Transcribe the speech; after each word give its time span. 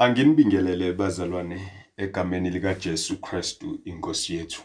Anginibingelele 0.00 0.92
bazalwane 0.92 1.70
egameni 1.96 2.50
lika 2.50 2.74
Jesu 2.74 3.20
Kristu 3.20 3.80
inkosi 3.84 4.34
yethu. 4.34 4.62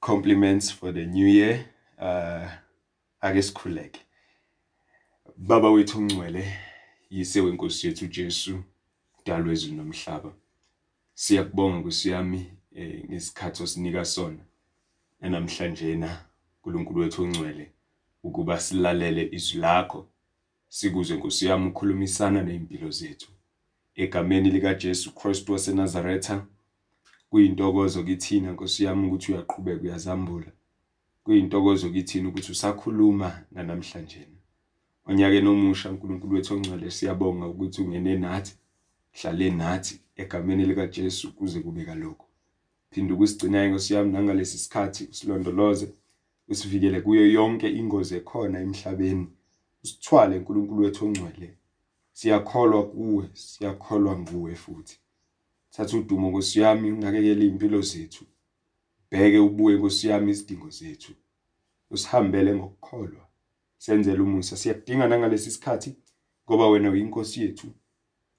Compliments 0.00 0.72
for 0.72 0.92
the 0.92 1.06
new 1.06 1.26
year. 1.26 1.64
Uh 1.98 2.50
ake 3.20 3.42
sikhuleke. 3.42 4.00
Baba 5.36 5.70
wethu 5.70 5.98
ongcwele, 5.98 6.58
yise 7.10 7.40
wenkosi 7.40 7.86
yethu 7.86 8.06
Jesu, 8.06 8.62
dalo 9.26 9.48
wezulu 9.48 9.76
nomhlaba. 9.76 10.32
Siyakubonga 11.14 11.78
Nkosi 11.78 12.08
yami 12.10 12.52
eh, 12.74 13.04
ngesikhathi 13.10 13.62
osinika 13.62 14.04
sona. 14.04 14.44
Namhlanje 15.20 15.96
na 15.96 16.24
uNkulunkulu 16.64 17.00
wethu 17.00 17.22
ongcwele 17.22 17.72
ukuba 18.22 18.60
silalele 18.60 19.28
izwi 19.32 19.60
lakho. 19.60 20.08
Sikuze 20.68 21.16
Nkosi 21.16 21.46
yami 21.46 21.66
ukhulumisana 21.68 22.42
nezimpilo 22.42 22.90
zethu. 22.90 23.32
Egameni 24.02 24.50
lika 24.50 24.74
Jesu 24.74 25.14
Kristu 25.14 25.52
waseNazaretha 25.52 26.46
kuyintokozo 27.30 28.04
kithina 28.04 28.52
Nkosi 28.52 28.84
yami 28.84 29.06
ukuthi 29.06 29.32
uyaqhubeka 29.32 29.82
uyazambula. 29.82 30.50
Kuyintokozo 31.24 31.90
kithina 31.90 32.28
ukuthi 32.28 32.52
usakhuluma 32.52 33.28
namhlanje 33.50 34.28
onyakeni 35.08 35.48
omusha 35.48 35.90
uNkulunkulu 35.90 36.34
wethu 36.34 36.54
ongcwele 36.54 36.90
siyabonga 36.90 37.46
ukuthi 37.46 37.82
ungene 37.82 38.16
nathi 38.16 38.52
hlale 39.12 39.50
nathi 39.50 39.94
egameni 40.16 40.64
lika 40.64 40.86
Jesu 40.86 41.24
kuze 41.36 41.60
kube 41.60 41.84
kalokho 41.84 42.26
phinda 42.90 43.14
ukusigcina 43.14 43.64
inkosi 43.64 43.94
yami 43.94 44.12
nangalesi 44.12 44.58
sikhathi 44.58 45.08
usilondoloze 45.10 45.86
usivikele 46.48 47.00
kuyo 47.00 47.32
yonke 47.32 47.68
ingozi 47.80 48.14
ekhona 48.16 48.60
emhlabeni. 48.60 49.26
Usithwale 49.84 50.36
uNkulunkulu 50.36 50.82
wethu 50.82 51.06
ongcwele. 51.06 51.48
Siyakholwa 52.18 52.86
kuwe 52.90 53.30
siyakholwa 53.32 54.18
nguwe 54.18 54.54
futhi. 54.54 54.98
Thatha 55.70 55.96
udumo 55.98 56.28
Nkosi 56.30 56.60
yami 56.60 56.92
unakekele 56.92 57.46
impilo 57.46 57.80
zethu. 57.80 58.24
Bheke 59.10 59.38
ubuye 59.38 59.76
Nkosi 59.76 60.08
yami 60.08 60.30
izidingo 60.30 60.70
zethu. 60.70 61.12
Usihambele 61.90 62.54
ngokukholwa. 62.54 63.28
Senzele 63.78 64.20
umusa. 64.20 64.56
Siyakudinga 64.56 65.08
nangalesi 65.08 65.50
sikhathi 65.50 65.96
ngoba 66.44 66.68
wena 66.68 66.90
uyinkosi 66.90 67.42
yethu 67.42 67.68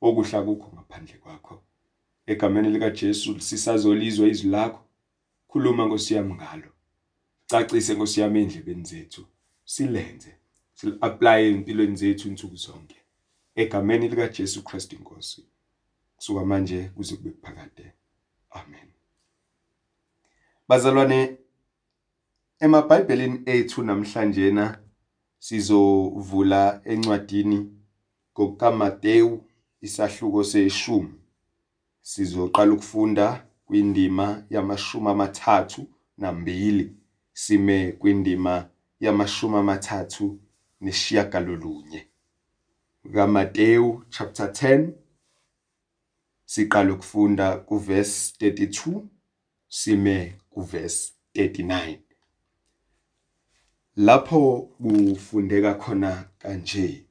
okuhla 0.02 0.42
kukho 0.42 0.72
ngaphandle 0.74 1.18
kwakho. 1.18 1.64
Egameni 2.26 2.70
lika 2.70 2.90
Jesu 2.90 3.40
sisazolizwa 3.40 4.28
izwi 4.28 4.52
lakho. 4.52 4.84
Khuluma 5.48 5.86
Nkosi 5.86 6.14
yami 6.14 6.34
ngalo. 6.34 6.72
Cacise 7.48 7.94
Nkosi 7.94 8.20
yami 8.22 8.42
endlebeni 8.42 8.84
zethu. 8.84 9.26
Silenze. 9.66 10.36
Sil 10.78 10.92
apply 11.02 11.48
empilweni 11.48 11.96
zethu 11.96 12.28
insuku 12.28 12.56
zonke. 12.56 12.99
Egameni 13.62 14.08
lika 14.08 14.28
Jesu 14.28 14.64
Kristu 14.64 14.96
inkosi 14.96 15.46
kusuka 16.16 16.46
manje 16.46 16.84
kuze 16.96 17.16
kube 17.16 17.30
kuphakade 17.30 17.94
amen. 18.52 18.88
Bazalwane 20.68 21.38
emabhayibhelini 22.60 23.42
ethu 23.46 23.84
namhlanje 23.84 24.52
na 24.52 24.80
sizovula 25.40 26.82
encwadini 26.86 27.72
kokaMateyu 28.34 29.44
isahluko 29.82 30.44
seshumi. 30.44 31.14
Sizoqala 32.02 32.74
ukufunda 32.74 33.46
kwindima 33.66 34.44
yamashumi 34.50 35.08
amathathu 35.08 35.88
nambili 36.18 36.94
sime 37.34 37.92
kwindima 37.92 38.70
yamashumi 39.00 39.56
amathathu 39.56 40.40
neshiyagalolunye 40.82 42.09
kaMateyu 43.14 44.04
chapter 44.10 44.46
10 44.46 44.90
siqala 46.46 46.94
ukufunda 46.94 47.58
kuverse 47.58 48.34
32 48.40 49.02
sime 49.68 50.36
kuverse 50.50 51.14
39 51.36 52.00
lapho 53.96 54.62
kufundeka 54.62 55.74
khona 55.74 56.30
kanje. 56.38 57.06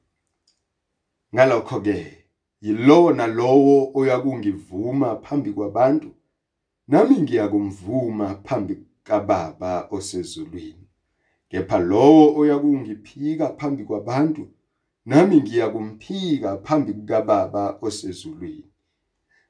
Ngalokho 1.35 1.81
ke 1.81 2.25
yilowo 2.61 3.13
nalowo 3.13 3.91
oyakungivuma 3.93 5.15
phambi 5.15 5.51
kwabantu 5.51 6.11
nami 6.87 7.17
ngiyakumvuma 7.21 8.35
phambi 8.35 8.77
kaBaba 9.03 9.87
osezulwini. 9.91 10.87
Kepha 11.49 11.79
lowo 11.79 12.39
oyakungiphika 12.39 13.47
phambi 13.49 13.83
kwabantu 13.83 14.47
nami 15.09 15.41
ngiyakumphika 15.41 16.57
phambi 16.57 16.93
kukaBaba 16.93 17.77
osezulwini. 17.81 18.71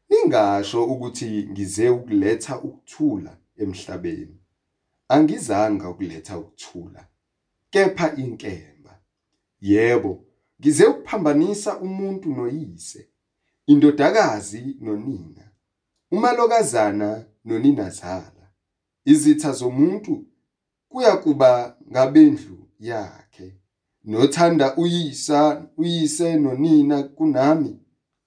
Ningasho 0.09 0.85
ukuthi 0.85 1.47
ngize 1.51 1.89
ukuletha 1.89 2.61
ukuthula 2.61 3.37
emhlabeni. 3.57 4.39
Angizanga 5.07 5.89
ukuletha 5.89 6.37
ukuthula 6.37 7.07
kepha 7.69 8.15
inkemba. 8.15 9.01
Yebo 9.61 10.25
ngize 10.59 10.85
ukuphambanisa 10.85 11.79
umuntu 11.79 12.29
noyise 12.35 13.09
indodakazi 13.65 14.77
nonina 14.81 15.51
umalokazana 16.11 17.25
noninazala. 17.45 18.51
Izitha 19.05 19.51
zomuntu 19.51 20.25
kuya 20.89 21.17
kuba 21.17 21.77
ngabendlu 21.91 22.69
yakhe. 22.79 23.58
Nothanda 24.03 24.75
uyisa 24.75 25.67
uyise 25.77 26.35
nonina 26.35 27.03
kunami. 27.03 27.79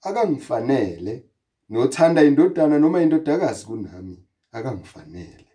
Akangifanele. 0.03 1.25
Nothanda 1.69 2.25
indodana 2.25 2.79
noma 2.79 3.03
indodakazi 3.03 3.67
kunami 3.67 4.25
akangifanele. 4.53 5.47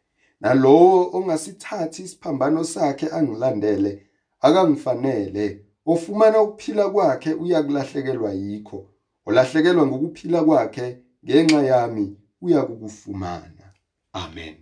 Nalowo 0.41 1.09
ongasithathi 1.17 2.03
isiphambano 2.03 2.63
sakhe 2.63 3.07
angilandele 3.09 4.07
akangifanele. 4.39 5.66
Ofumana 5.85 6.41
ukuphila 6.41 6.89
kwakhe 6.89 7.34
uyakulahlekelwa 7.34 8.34
yikho. 8.34 8.89
Olahlekelwa 9.25 9.88
ngokuphila 9.88 10.44
kwakhe 10.44 10.97
ngenxa 11.25 11.63
yami 11.63 12.17
uyakukufumana. 12.41 13.73
Amen. 14.13 14.55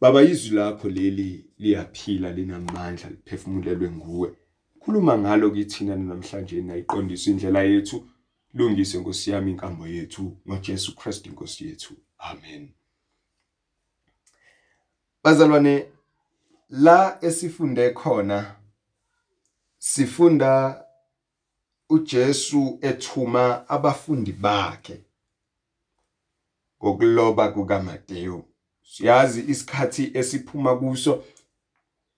Baba 0.00 0.22
izwi 0.22 0.56
lakho 0.56 0.88
leli 0.88 1.50
liyaphila 1.58 2.32
linamandla 2.32 3.10
liphefumulelwe 3.10 3.90
nguwe. 3.90 4.36
Khuluma 4.84 5.18
ngalo 5.18 5.50
kithina 5.50 5.96
namhlanje 5.96 6.62
nayiqondisa 6.62 7.30
indlela 7.30 7.62
yethu. 7.62 8.08
Lungise 8.54 8.98
Nkosi 8.98 9.30
yami 9.30 9.50
inkambo 9.50 9.86
yethu 9.86 10.36
ngoJesu 10.48 10.96
Kristu 10.96 11.28
inkosi 11.28 11.66
yethu. 11.68 11.94
Amen. 12.18 12.72
Bazalwane 15.24 15.86
la 16.68 17.18
esifunde 17.20 17.90
khona 17.90 18.56
sifunda 19.78 20.84
uJesu 21.88 22.78
ethuma 22.82 23.68
abafundi 23.68 24.32
bakhe 24.32 25.04
ngokuloba 26.82 27.48
kukaMateyu. 27.48 28.44
Siyazi 28.82 29.44
isikhathi 29.48 30.10
esiphuma 30.14 30.76
kuso 30.76 31.24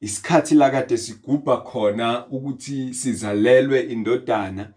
isikhathi 0.01 0.55
la 0.55 0.71
kade 0.71 0.99
sigubha 0.99 1.57
khona 1.57 2.27
ukuthi 2.27 2.95
sizalelwe 2.95 3.81
indodana 3.81 4.73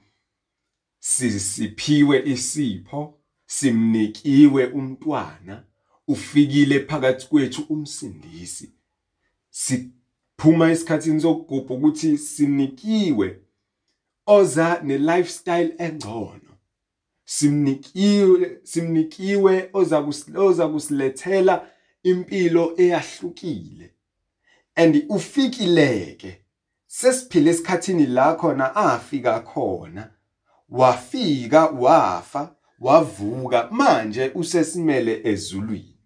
sisiphiwe 1.00 2.30
isipho 2.30 3.20
simnikiwe 3.46 4.66
umntwana 4.66 5.64
ufikile 6.08 6.80
phakathi 6.80 7.28
kwethu 7.28 7.66
umsindisi. 7.70 8.72
Siphuma 9.50 10.72
esikhathini 10.72 11.22
sokugubha 11.22 11.76
ukuthi 11.76 12.18
sinikiwe 12.18 13.40
oza 14.26 14.82
ne 14.84 14.98
lifestyle 14.98 15.76
engcono. 15.78 16.52
Simnikiwe 17.26 18.60
simnikiwe 18.64 19.70
oza 19.74 20.68
kusilethela 20.68 21.70
impilo 22.04 22.74
eyahlukile. 22.78 23.94
And 24.76 25.04
ufikileke. 25.10 26.42
Sesiphile 26.88 27.52
esikhathini 27.52 28.06
la 28.06 28.36
khona 28.36 28.76
afika 28.76 29.40
khona. 29.40 30.10
Wafika 30.70 31.66
wafa 31.66 32.56
wavuka 32.80 33.68
manje 33.72 34.32
usesimele 34.36 35.22
ezulwini. 35.24 35.98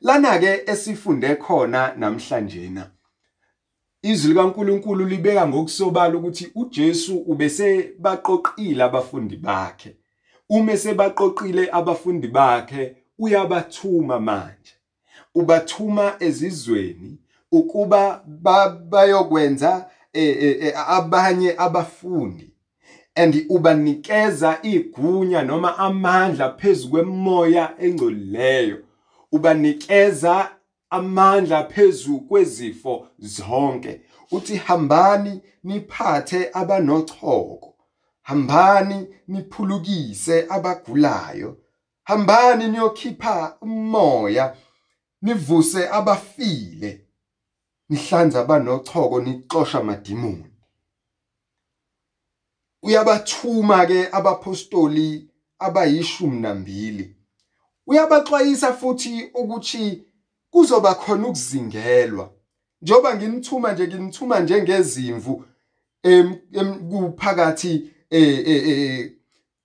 Lana 0.00 0.38
ke 0.38 0.62
esifunde 0.66 1.36
khona 1.36 1.94
namhlanje 1.96 2.70
na 2.70 2.90
izwi 4.04 4.28
likaNkuluNkulu 4.28 5.04
libeka 5.04 5.48
ngokusobala 5.48 6.16
ukuthi 6.16 6.50
uJesu 6.54 7.18
ubese 7.18 7.92
baqoqile 7.98 8.84
abafundi 8.84 9.36
bakhe. 9.36 9.96
Uma 10.48 10.76
sebaqoqile 10.76 11.68
abafundi 11.72 12.28
bakhe 12.28 12.96
uyabathuma 13.18 14.20
manje. 14.20 14.74
Ubathuma 15.34 16.16
ezizweni 16.20 17.18
ukuba 17.54 18.24
bayokwenza 18.90 19.90
abanye 20.86 21.54
abafundi. 21.58 22.50
And 23.16 23.46
ubanikeza 23.48 24.58
igunya 24.62 25.42
noma 25.42 25.78
amandla 25.78 26.50
phezulu 26.50 26.90
kwemoya 26.90 27.74
engcolileyo. 27.78 28.78
Ubanikeza 29.32 30.50
amandla 30.90 31.64
phezulu 31.64 32.20
kwezifo 32.20 33.06
zonke. 33.18 34.00
Uthi 34.30 34.56
hambani 34.56 35.40
niphathe 35.64 36.50
abanochoko. 36.52 37.74
Hambani 38.22 39.06
niphulukise 39.28 40.46
abagulayo. 40.48 41.56
Hambani 42.04 42.68
niyokhipha 42.68 43.56
umoya. 43.60 44.56
Nivuse 45.22 45.88
abafile. 45.88 47.03
Nihlanza 47.94 48.40
abanochoko 48.40 49.20
nixosha 49.20 49.78
amadimoni. 49.78 50.46
Uyabathuma 52.82 53.86
ke 53.86 54.08
abapostoli 54.12 55.30
abayishumi 55.58 56.40
nambili 56.40 57.16
uyabaxwayisa 57.86 58.72
futhi 58.72 59.30
ukuthi 59.34 60.04
kuzoba 60.50 60.94
khona 60.94 61.28
ukuzingelwa. 61.28 62.34
Njoba 62.82 63.16
nginithuma 63.16 63.72
nje 63.72 63.86
nginithuma 63.88 64.40
njengezimvu 64.40 65.44
em 66.02 66.34
kuphakathi 66.90 67.90
eh 68.10 68.48
eh 68.48 69.12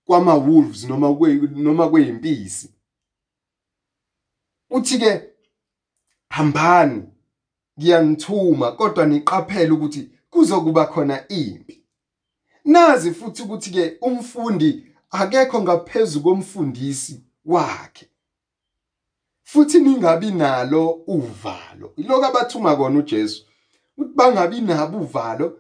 kwama 0.06 0.34
wolves 0.36 0.84
noma 0.86 1.16
kwe 1.16 1.34
noma 1.34 1.90
kweyimpisi 1.90 2.74
uthi 4.70 5.00
ke 5.00 5.22
hambani. 6.30 7.04
Ngiyanithuma 7.80 8.72
kodwa 8.72 9.06
niqaphele 9.06 9.72
ukuthi 9.72 10.12
kuzokuba 10.30 10.86
khona 10.86 11.28
impi. 11.28 11.84
Nazi 12.66 13.12
futhi 13.14 13.42
ukuthi 13.42 13.70
ke 13.72 13.98
umfundi 14.02 14.84
akekho 15.12 15.62
ngaphezulu 15.62 16.24
komfundisi 16.24 17.24
wakhe. 17.46 18.10
Futhi 19.44 19.80
ningabi 19.80 20.32
nalo 20.32 20.90
uvalo. 21.08 21.94
Iloko 21.98 22.26
abathuma 22.26 22.76
kona 22.76 23.00
uJesu 23.00 23.46
ukuthi 23.98 24.16
bangabi 24.16 24.62
nabo 24.62 24.98
uvalo 24.98 25.60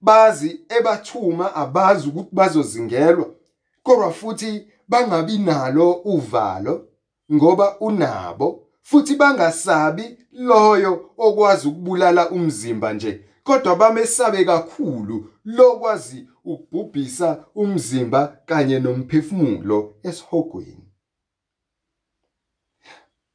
bazi 0.00 0.60
ebathuma 0.68 1.54
abazi 1.54 2.08
ukuthi 2.08 2.28
bazozingelwa 2.32 3.34
kodwa 3.82 4.12
futhi 4.12 4.66
bangabi 4.88 5.38
nalo 5.38 5.92
uvalo 5.92 6.88
ngoba 7.32 7.78
unabo. 7.80 8.65
Futhi 8.88 9.14
bangasabi 9.16 10.18
loyo 10.32 11.10
okwazi 11.18 11.68
ukubulala 11.68 12.30
umzimba 12.30 12.92
nje 12.92 13.24
kodwa 13.42 13.76
bamesabe 13.76 14.44
kakhulu 14.44 15.30
lokwazi 15.44 16.28
ukubhubhisa 16.44 17.44
umzimba 17.54 18.42
kanye 18.46 18.78
nomphefumulo 18.78 19.78
esihogweni. 20.02 20.88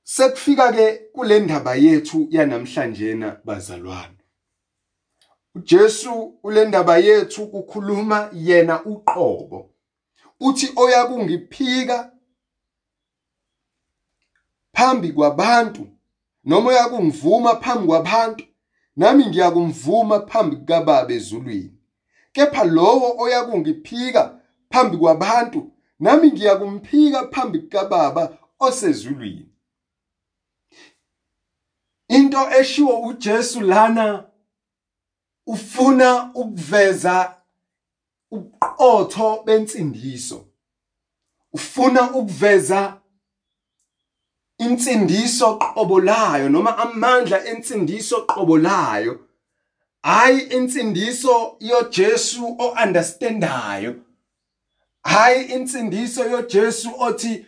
Sekufika 0.04 0.72
ke 0.72 0.94
kule 1.14 1.40
ndaba 1.40 1.76
yethu 1.76 2.28
yanamhlanje 2.30 3.14
na 3.14 3.40
bazalwane. 3.46 4.18
uJesu 5.56 6.40
ule 6.44 6.66
ndaba 6.66 6.98
yethu 6.98 7.44
ukukhuluma 7.44 8.30
yena 8.34 8.86
uqobo. 8.86 9.70
Uthi 10.40 10.72
oya 10.76 11.06
kungiphika 11.06 12.12
phambi 14.82 15.12
kwabantu 15.12 15.88
noma 16.44 16.70
uyakungivuma 16.70 17.56
phambi 17.56 17.88
kwabantu 17.88 18.46
nami 18.96 19.26
ngiyakumvuma 19.26 20.20
phambi 20.20 20.58
kaBaba 20.58 21.14
ezulwini 21.14 21.74
kepha 22.32 22.64
lowo 22.64 23.16
oyakungiphika 23.24 24.40
phambi 24.70 24.98
kwabantu 24.98 25.72
nami 26.00 26.32
ngiyakumphika 26.32 27.28
phambi 27.28 27.60
kaBaba 27.60 28.38
osezulwini. 28.60 29.50
Into 32.08 32.52
eshiwo 32.60 33.02
uJesu 33.02 33.62
lana 33.62 34.26
ufuna 35.46 36.32
ukuveza 36.34 37.36
uqotho 38.32 39.44
bensindiso. 39.46 40.46
Ufuna 41.54 42.12
ukuveza 42.12 43.01
insindiso 44.62 45.56
qobolayo 45.56 46.50
noma 46.50 46.78
amandla 46.78 47.46
ensindiso 47.46 48.22
qobolayo 48.22 49.20
hayi 50.04 50.40
insindiso 50.40 51.56
yoJesu 51.60 52.58
ounderstandayo 52.60 53.96
hayi 55.04 55.44
insindiso 55.44 56.30
yoJesu 56.30 56.90
othi 57.00 57.46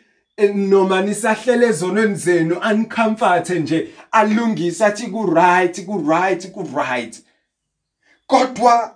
noma 0.54 1.02
nisahlele 1.02 1.68
ezonweni 1.68 2.16
zenu 2.16 2.56
uncomfort 2.72 3.50
nje 3.50 3.94
alungisa 4.12 4.86
athi 4.86 5.08
ku 5.08 5.26
right 5.36 5.86
ku 5.86 6.06
right 6.10 6.52
ku 6.52 6.68
right 6.76 7.24
kodwa 8.28 8.96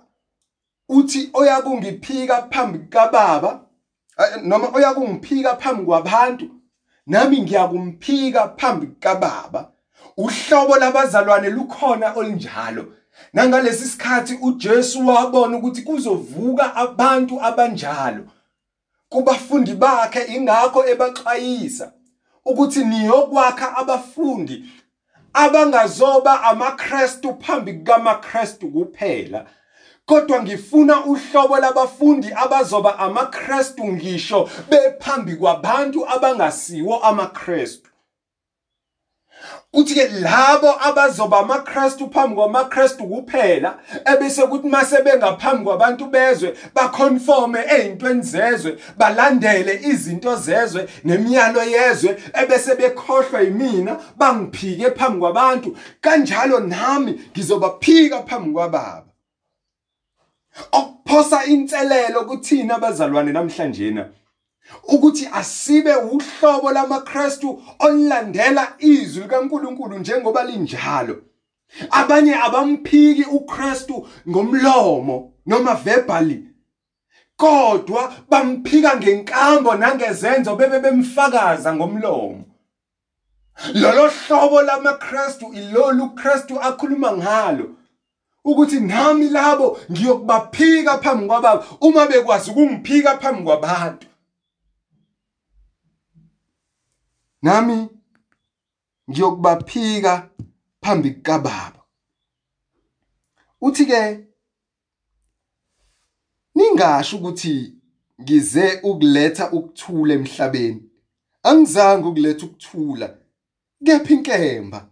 uthi 0.88 1.30
oyakungiphika 1.32 2.42
phambi 2.42 2.78
kaBaba 2.78 3.60
noma 4.42 4.68
oyakungiphika 4.74 5.56
phambi 5.56 5.84
kwabantu 5.84 6.57
nami 7.08 7.40
ngiyakumphika 7.42 8.48
phambi 8.48 8.86
kaBaba. 9.00 9.70
Uhlobo 10.16 10.76
labazalwane 10.76 11.50
lukhona 11.50 12.12
olinjalo 12.12 12.84
nangalesi 13.32 13.88
sikhathi 13.88 14.38
uJesu 14.42 15.06
wabona 15.08 15.56
ukuthi 15.56 15.82
kuzovuka 15.82 16.76
abantu 16.76 17.44
abanjalo. 17.44 18.24
Kubafundi 19.08 19.74
bakhe 19.74 20.22
ingakho 20.34 20.86
ebaxwayisa 20.86 21.92
ukuthi 22.44 22.84
niyokwakha 22.84 23.76
abafundi 23.76 24.64
abangazoba 25.32 26.42
amaKristu 26.42 27.34
phambi 27.34 27.72
kaMaKristu 27.74 28.68
kuphela. 28.68 29.46
Kodwa 30.08 30.42
ngifuna 30.42 31.04
uhlobo 31.04 31.56
labafundi 31.56 32.28
abazoba 32.36 32.98
amaKristu 32.98 33.84
ngisho 33.84 34.48
bephambi 34.70 35.36
kwabantu 35.36 36.08
abangasiwo 36.10 36.98
amaKristu. 36.98 37.90
Uthi 39.72 39.94
ke 39.94 40.08
labo 40.08 40.70
abazoba 40.88 41.38
amaKristu 41.38 42.10
phambi 42.10 42.34
kwamaKristu 42.34 43.04
kuphela 43.04 43.78
ebese 44.04 44.42
kuthi 44.46 44.68
mase 44.68 45.02
bengaphambi 45.02 45.64
kwabantu 45.64 46.06
bezwe 46.06 46.56
baconforme 46.74 47.60
ezintweni 47.68 48.22
zezwe 48.22 48.78
balandele 48.96 49.80
izinto 49.84 50.36
zezwe 50.36 50.88
nemiyalo 51.04 51.62
yezwe 51.62 52.22
ebese 52.42 52.74
bekhohlwa 52.74 53.40
yimina 53.40 53.96
bangiphike 54.16 54.90
phambi 54.90 55.18
kwabantu 55.20 55.76
kanjalo 56.00 56.60
nami 56.60 57.20
ngizobaphika 57.32 58.22
phambi 58.22 58.50
kwababa. 58.50 59.07
Okuphosa 60.72 61.44
inselelo 61.44 62.24
kuthina 62.24 62.74
abazalwane 62.74 63.32
namhlanje 63.32 63.90
na 63.90 64.08
ukuthi 64.82 65.28
asibe 65.32 65.94
uhlobo 65.94 66.70
lamaKristu 66.72 67.62
olilandela 67.78 68.72
izwi 68.78 69.22
likaNkuluNkulu 69.22 69.98
njengoba 69.98 70.44
linjalo. 70.44 71.22
Abanye 71.90 72.34
abamphiki 72.34 73.24
uKristu 73.24 74.08
ngomlomo 74.28 75.32
noma 75.46 75.74
verbally 75.74 76.44
kodwa 77.36 78.12
bamphika 78.28 78.96
ngenkambo 78.96 79.74
nangezenzo 79.74 80.56
bebe 80.56 80.80
bemfakaza 80.80 81.74
ngomlomo. 81.74 82.44
Lolo 83.74 84.08
hlobo 84.08 84.62
lamaKristu 84.62 85.52
ilolu 85.52 86.10
Kristu 86.10 86.60
akhuluma 86.60 87.12
ngalo. 87.12 87.70
Ukuthi 88.44 88.80
nami 88.80 89.28
labo 89.28 89.78
ngiyokubaphika 89.90 90.98
phambi 90.98 91.26
kwababa 91.26 91.66
uma 91.80 92.06
bekwazi 92.06 92.50
ukungiphika 92.50 93.18
phambi 93.18 93.42
kwabantu. 93.42 94.06
Nami 97.42 97.88
ngiyokubaphika 99.10 100.30
phambi 100.80 101.10
kababa. 101.10 101.82
Uthi 103.60 103.86
ke 103.86 104.24
ningasho 106.54 107.16
ukuthi 107.16 107.74
ngize 108.20 108.80
ukuletha 108.82 109.50
ukuthula 109.52 110.14
emhlabeni. 110.14 110.82
Angizange 111.42 112.06
ukuletha 112.08 112.46
ukuthula. 112.46 113.18
Kepha 113.84 114.14
inkemba. 114.14 114.90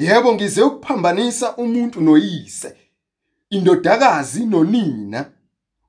Yebo 0.00 0.34
ngize 0.34 0.62
ukuphambanisa 0.62 1.56
umuntu 1.56 2.00
noyise 2.00 2.76
indodakazi 3.50 4.46
nonina 4.46 5.24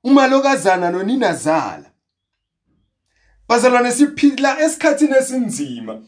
umalokazana 0.04 0.90
noninazala 0.90 1.90
bazalwane 3.48 3.92
siphila 3.92 4.60
esikhathini 4.60 5.16
esinzima 5.16 6.02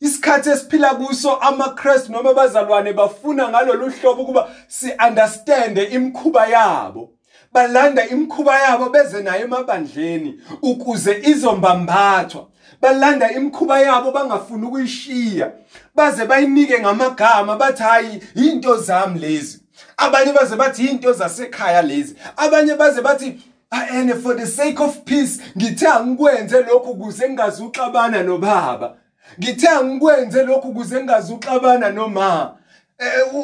isikhathi 0.00 0.48
esiphila 0.50 0.94
kuso 0.94 1.36
amaKristu 1.36 2.12
noma 2.12 2.30
abazalwane 2.30 2.92
bafuna 2.92 3.48
ngalolu 3.48 3.90
hlobo 3.90 4.22
ukuba 4.22 4.50
si 4.68 4.88
understand 5.08 5.78
imikhuba 5.78 6.46
yabo. 6.46 7.10
Balanda 7.52 8.08
imikhuba 8.08 8.58
yabo 8.60 8.88
beze 8.90 9.22
nayo 9.22 9.44
emabandleni 9.44 10.40
ukuze 10.62 11.20
izombambathwa. 11.24 12.46
Balanda 12.80 13.32
imikhuba 13.32 13.80
yabo 13.80 14.10
bangafuni 14.12 14.66
ukuyishiya. 14.66 15.52
Baze 15.94 16.24
bayinike 16.24 16.80
ngamagama 16.80 17.56
bathi 17.56 17.82
hayi 17.82 18.22
into 18.34 18.76
zami 18.76 19.18
lezi. 19.18 19.60
Abanye 19.96 20.32
baze 20.32 20.56
bathi 20.56 20.86
into 20.86 21.12
zasekhaya 21.12 21.82
lezi. 21.82 22.16
Abanye 22.36 22.74
baze 22.74 23.00
bathi 23.00 23.40
and 23.70 24.12
for 24.22 24.34
the 24.34 24.46
sake 24.46 24.80
of 24.80 25.04
peace 25.04 25.40
ngithe 25.56 25.86
angikwenze 25.88 26.62
lokhu 26.62 26.90
ukuze 26.90 27.28
ngingazi 27.28 27.62
uxabana 27.62 28.22
nobaba. 28.22 28.96
Ngithe 29.40 29.68
angikwenze 29.68 30.42
lokhu 30.42 30.68
ukuze 30.68 30.96
ngingazi 30.96 31.32
uxabana 31.32 31.90
noma 31.90 32.54
Eh, 32.60 32.61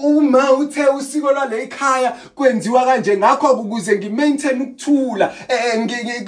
uma 0.04 0.52
uthe 0.52 0.86
usiko 0.86 1.32
lwale 1.32 1.62
ekhaya 1.62 2.16
kwenziwa 2.34 2.84
kanje 2.84 3.16
ngakho 3.16 3.52
ukuze 3.52 3.98
ngimaintain 3.98 4.62
ukuthula 4.62 5.34
eh, 5.48 5.80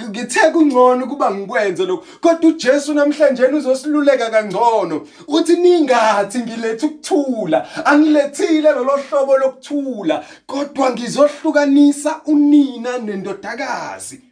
ngithe 0.09 0.51
kungcono 0.53 1.07
kuba 1.07 1.31
ngikwenze 1.31 1.85
lokho 1.85 2.05
kodwa 2.21 2.49
uJesu 2.49 2.93
namhlanje 2.93 3.45
uzosiluleka 3.45 4.29
kangcono 4.29 5.07
uthi 5.27 5.55
ningathi 5.55 6.39
ngilethe 6.39 6.85
ukuthula 6.85 7.85
angilethile 7.85 8.71
lolo 8.71 8.99
hlobo 9.09 9.37
lokuthula 9.37 10.25
kodwa 10.45 10.91
ngizohlukanisa 10.91 12.21
unina 12.25 12.97
nendodakazi. 12.97 14.30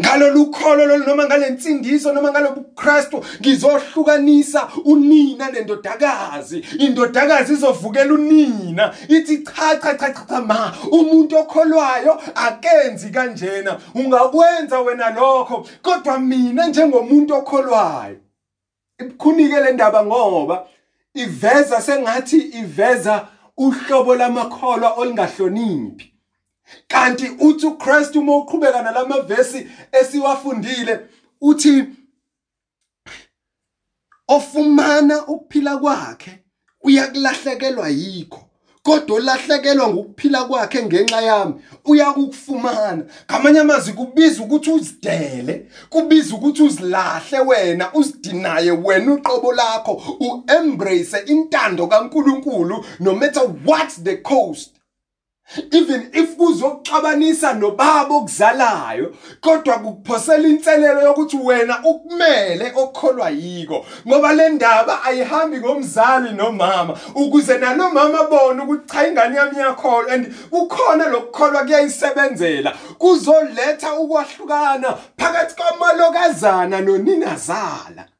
Ngalolu 0.00 0.50
kholo 0.50 0.86
lolu 0.86 1.06
noma 1.06 1.26
ngalensindiso 1.26 2.12
noma 2.12 2.30
ngalobu 2.30 2.60
Kristu 2.74 3.24
ngizohlukanisa 3.40 4.68
unina 4.84 5.50
nendodakazi. 5.50 6.64
Indodakazi 6.78 7.52
izovukela 7.52 8.14
unina. 8.14 8.94
Ithi 9.08 9.44
cha 9.44 9.76
cha 9.76 9.94
cha 9.94 10.12
cha 10.12 10.40
ma 10.40 10.72
umuntu 10.90 11.36
okholwayo 11.36 12.20
akenzi 12.34 13.10
kanjena. 13.10 13.78
Ungakwenza 13.94 14.80
wena 14.80 15.10
lokho 15.10 15.66
kodwa 15.82 16.18
mina 16.18 16.66
njengomuntu 16.66 17.34
okholwayo 17.34 18.16
ibukhunike 19.00 19.60
le 19.60 19.72
ndaba 19.72 20.04
ngoba 20.04 20.66
iveza 21.14 21.80
sengathi 21.80 22.38
iveza 22.38 23.28
uhlobo 23.56 24.14
lamakholwa 24.14 24.90
olingahloniphi. 24.92 26.11
Kanti 26.88 27.28
uthi 27.40 27.66
uChrist 27.66 28.16
uma 28.16 28.36
uqhubeka 28.36 28.82
nalamavesi 28.82 29.66
esiwafundile 29.92 31.00
uthi 31.40 31.84
ofumana 34.28 35.26
ukuphila 35.26 35.76
kwakhe 35.76 36.44
uyakulahlekelwa 36.82 37.88
yikho. 37.88 38.40
Kodwa 38.82 39.16
olahlekelwa 39.16 39.88
ngokuphila 39.88 40.44
kwakhe 40.44 40.82
ngenxa 40.82 41.20
yami 41.20 41.54
uyakufumana 41.84 43.04
ngamanye 43.30 43.60
amazwi 43.60 43.92
kubiza 43.92 44.42
ukuthi 44.42 44.70
uzidele 44.70 45.66
kubiza 45.90 46.34
ukuthi 46.34 46.62
uzilahle 46.62 47.38
wena 47.38 47.94
uzidinaye 47.94 48.70
wena 48.70 49.12
uqobo 49.12 49.52
lakho 49.52 50.02
uembrace 50.20 51.18
intando 51.26 51.86
kaNkuluNkulu 51.86 52.84
no 53.00 53.14
matter 53.14 53.44
what 53.66 53.90
the 54.04 54.16
cost. 54.16 54.81
Even 55.70 56.10
if 56.12 56.36
kuzokuxabanisa 56.36 57.52
nobaba 57.52 58.14
okuzalayo 58.14 59.14
kodwa 59.40 59.78
kukuphosela 59.78 60.48
inselelo 60.48 61.02
yokuthi 61.02 61.36
wena 61.36 61.78
ukumele 61.84 62.72
okholwa 62.76 63.30
yiko 63.30 63.86
ngoba 64.08 64.32
le 64.32 64.48
ndaba 64.48 65.04
ayihambi 65.04 65.58
ngomzali 65.58 66.30
nomama. 66.32 66.98
Ukuze 67.14 67.58
nalo 67.58 67.90
mama 67.90 68.24
bone 68.24 68.62
ukuthi 68.62 68.92
cha 68.92 69.08
ingane 69.08 69.36
yami 69.36 69.56
iyakholwa 69.56 70.12
and 70.12 70.34
kukhona 70.50 71.06
lokukholwa 71.06 71.64
kuyayisebenzela 71.64 72.76
kuzoletha 72.98 73.94
ukwahlukana 73.94 74.98
phakathi 75.16 75.54
kwamalokazana 75.56 76.80
noninazala. 76.80 78.11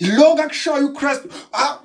Lokho 0.00 0.42
akushoyo 0.42 0.86
uChristu 0.86 1.28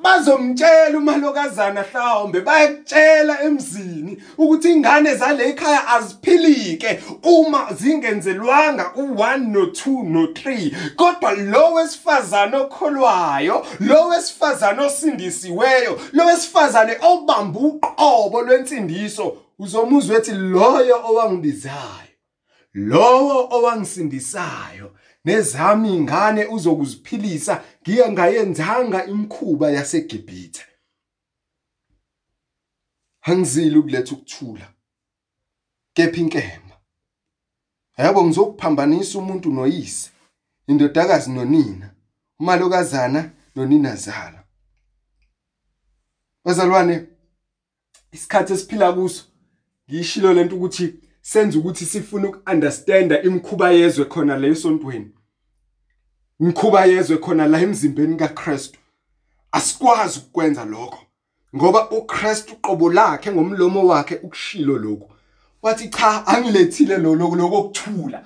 bazomtshela 0.02 0.98
umalokazana 0.98 1.82
mhlawumbe 1.82 2.42
bayakutshela 2.42 3.44
emzini 3.44 4.24
ukuthi 4.38 4.72
ingane 4.72 5.16
zale 5.16 5.50
ekhaya 5.50 5.88
aziphilike 5.88 7.00
uma 7.24 7.74
zingenzelwanga 7.74 8.94
u1 8.98 9.40
no2 9.54 9.82
no3 10.14 10.72
kodwa 10.96 11.32
lo 11.34 11.74
wesifazane 11.74 12.58
okholwayo 12.58 13.66
lo 13.80 14.08
wesifazane 14.08 14.82
osindisiweyo 14.82 16.00
lo 16.14 16.26
wesifazane 16.26 16.98
obamba 17.02 17.60
uqobo 17.60 18.42
lwensindiso 18.42 19.38
uzomuzwa 19.60 20.18
ethi 20.18 20.32
loyo 20.32 20.98
owangibizayo 21.10 22.10
lowo 22.74 23.48
owangisindisayo 23.52 24.92
nezami 25.26 25.96
ingane 25.96 26.46
uzokuziphilisa 26.46 27.64
ngiye 27.82 28.12
ngayenzanga 28.12 29.06
imkhuba 29.06 29.72
yaseGibhithe. 29.72 30.64
Angizili 33.22 33.78
ukuletha 33.78 34.16
ukuthula. 34.16 34.74
Kepha 35.94 36.18
inkemba. 36.18 36.76
Yabo 37.98 38.24
ngizokuphambanisa 38.24 39.20
umuntu 39.20 39.52
noyise 39.52 40.12
indodakazi 40.68 41.32
nonina 41.32 41.94
umalokazana 42.40 43.32
noninazala 43.56 44.44
bazalwane 46.46 47.08
isikhathi 48.12 48.54
esiphila 48.54 48.94
kuso 48.94 49.24
ngishilo 49.90 50.34
lento 50.34 50.56
ukuthi 50.56 50.86
senza 51.32 51.60
ukuthi 51.60 51.86
sifune 51.86 52.28
ukunderstanda 52.28 53.22
imkhuba 53.22 53.72
yezwe 53.72 54.06
khona 54.06 54.38
la 54.38 54.48
esontweni. 54.48 55.12
Imkhuba 56.40 56.86
yezwe 56.86 57.18
khona 57.18 57.48
la 57.48 57.60
emzimbeni 57.62 58.18
kaKristu. 58.18 58.80
Asikwazi 59.52 60.20
ukwenza 60.20 60.66
lokho 60.66 61.02
ngoba 61.56 61.90
uKristu 61.90 62.54
uqobo 62.54 62.90
lakhe 62.94 63.32
ngomlomo 63.32 63.88
wakhe 63.88 64.16
ukushilo 64.16 64.78
lokho 64.78 65.10
wathi 65.62 65.90
cha 65.90 66.28
angilethile 66.28 66.98
lo 66.98 67.16
lokuthula 67.16 68.24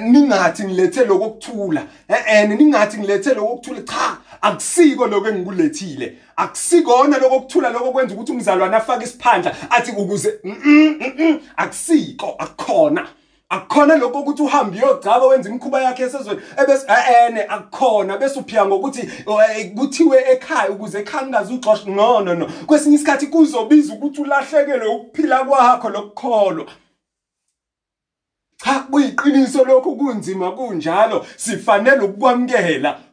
ningathi 0.00 0.64
ngilethe 0.64 1.04
lokuthula 1.04 1.86
eh 2.08 2.24
eh 2.28 2.48
ningathi 2.48 2.98
ngilethe 2.98 3.34
lokuthula 3.34 3.82
cha 3.82 4.18
akusiko 4.40 5.06
lokho 5.06 5.28
engikulethile 5.28 6.18
akusikona 6.38 7.18
lokuthula 7.18 7.70
lokho 7.70 7.92
kwenza 7.92 8.14
ukuthi 8.14 8.32
umzalwane 8.32 8.76
afake 8.76 9.04
isiphandla 9.04 9.56
athi 9.70 9.90
ukuze 9.90 10.40
akusiko 11.56 12.34
akukhona. 12.38 13.08
Akukhona 13.48 13.96
lokho 13.96 14.18
ukuthi 14.18 14.42
uhambe 14.42 14.78
uyogcaba 14.78 15.26
wenza 15.26 15.48
imikhuba 15.48 15.82
yakhe 15.82 16.02
esezweni 16.02 16.40
ebese 16.62 16.86
ene 17.26 17.42
akukhona. 17.42 18.16
Bese 18.16 18.38
uphiya 18.38 18.66
ngokuthi 18.66 19.00
eh, 19.00 19.74
kuthiwe 19.74 20.24
ekhaya 20.30 20.70
ukuze 20.70 20.98
ekhaya 20.98 21.24
kungazi 21.24 21.54
uXosh 21.54 21.86
no 21.86 22.20
no 22.20 22.34
no. 22.34 22.46
Kwesinye 22.66 22.94
isikhathi 22.94 23.26
kuzobiza 23.26 23.92
ukuthi 23.94 24.20
ulahlekelwe 24.20 24.86
ukuphila 24.86 25.44
kwakho 25.44 25.88
lokukholwa. 25.88 26.66
Cha 28.64 28.80
kuyiqiniso 28.80 29.64
lokho 29.64 29.92
kunzima 29.92 30.52
kunjalo. 30.52 31.26
Sifanele 31.36 32.00
ukukwamkela 32.00 33.07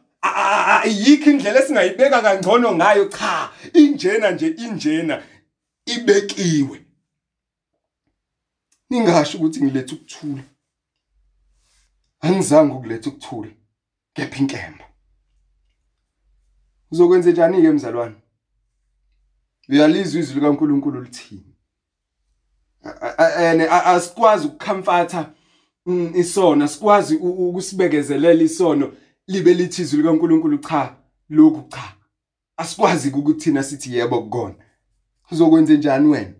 ayikho 0.82 1.30
indlela 1.30 1.60
esingayibeka 1.60 2.22
kangcono 2.22 2.74
ngayo. 2.74 3.08
Cha 3.08 3.50
injena 3.74 4.30
nje 4.30 4.46
injena 4.46 5.22
ibekiwe. 5.86 6.86
Ningasho 8.90 9.38
ukuthi 9.38 9.64
ngilethe 9.64 9.94
ukuthula. 9.94 10.42
Angizange 12.20 12.74
ukuletha 12.74 13.10
ukuthula. 13.10 13.50
Kepha 14.14 14.38
inkemba. 14.38 14.84
Uzokwenza 16.90 17.30
njani 17.30 17.62
ke 17.62 17.70
mzalwane? 17.70 18.14
Uyalizwa 19.68 20.20
izwi 20.20 20.34
likaNkuluNkulu 20.34 21.00
lithini? 21.02 21.54
Ene 23.40 23.68
asikwazi 23.68 24.46
ukukhamfatha 24.46 25.32
mm, 25.86 26.12
isono 26.16 26.68
sikwazi 26.68 27.16
ukusibekezelela 27.16 28.42
isono. 28.42 28.92
Libe 29.26 29.54
lithi 29.54 29.82
izwi 29.82 30.02
likaNkuluNkulu 30.02 30.58
cha? 30.58 30.96
Lokhu 31.30 31.68
cha. 31.68 31.94
Asikwazi 32.56 33.10
ukuthi 33.10 33.40
thina 33.40 33.62
sithi 33.62 33.96
yebo 33.96 34.22
kukona. 34.22 34.54
Uzokwenza 35.30 35.74
njani 35.74 36.08
wena? 36.08 36.34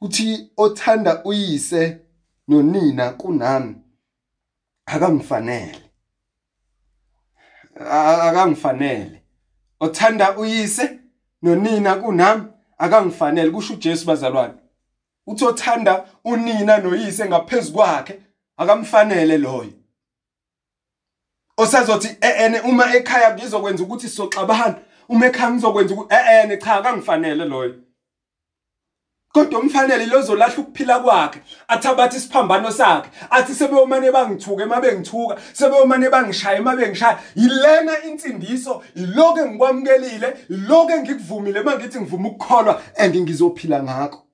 Uthi 0.00 0.50
othanda 0.56 1.24
uyise 1.24 2.00
nonina 2.48 3.10
kunami 3.10 3.76
akangifanele 4.86 5.90
akangifanele 7.76 9.22
othanda 9.80 10.36
uyise 10.38 10.98
nonina 11.42 11.96
kunami 11.96 12.44
akangifanele 12.78 13.50
kusho 13.50 13.74
uJesu 13.74 14.06
bazalwane. 14.06 14.54
Uthi 15.26 15.44
othanda 15.44 16.08
unina 16.24 16.78
noyise 16.78 17.26
ngaphezulu 17.26 17.76
kwakhe 17.76 18.22
akamfanele 18.56 19.38
loyo. 19.38 19.81
Osazothi 21.56 22.16
ene 22.20 22.60
uma 22.60 22.94
ekhaya 22.94 23.34
ngizokwenza 23.34 23.82
ukuthi 23.82 24.08
soxabana 24.08 24.78
uma 25.08 25.26
ekhaya 25.26 25.50
ngizokwenza 25.50 25.94
ukuthi 25.94 26.14
ene 26.14 26.56
cha 26.56 26.74
akangifanele 26.74 27.44
loyo. 27.44 27.74
Kodwa 29.32 29.60
umfanele 29.60 30.06
lozolahla 30.06 30.58
ukuphila 30.58 31.00
kwakhe 31.00 31.40
athabathe 31.68 32.16
isiphambano 32.16 32.70
sakhe 32.70 33.10
athi 33.30 33.54
sebeyomane 33.54 34.10
bangithuka 34.12 34.62
ema 34.62 34.80
bengithuka 34.80 35.40
sebeyomane 35.52 36.10
bangishaya 36.10 36.58
ema 36.58 36.76
bengishaya 36.76 37.18
yilena 37.34 38.04
insindiso 38.04 38.82
iloko 38.94 39.40
engikwamukelile 39.40 40.36
iloko 40.50 40.92
engikuvumile 40.92 41.60
uma 41.60 41.76
ngithi 41.76 42.00
ngivuma 42.00 42.28
ukukholwa 42.28 42.82
and 42.98 43.16
ngizophila 43.16 43.82
ngakho. 43.82 44.26